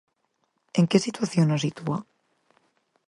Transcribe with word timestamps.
¿En 0.79 0.85
que 0.89 1.03
situación 1.05 1.45
nos 1.49 1.63
sitúa? 1.65 1.97